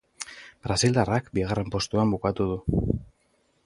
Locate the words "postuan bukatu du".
1.77-2.61